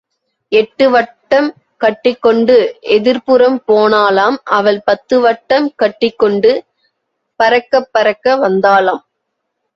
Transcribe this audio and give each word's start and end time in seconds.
எட்டு 0.51 0.85
வட்டம் 0.89 1.49
கட்டிக் 1.77 2.21
கொண்டு 2.21 2.55
எதிர்ப்புறம் 2.89 3.57
போனாளாம் 3.67 4.37
அவள் 4.49 4.81
பத்து 4.81 5.19
வட்டம் 5.19 5.67
கட்டிக் 5.75 6.17
கொண்டு 6.17 6.51
பரக்கப் 7.39 7.91
பரக்க 7.93 8.35
வந்தாளாம். 8.43 9.03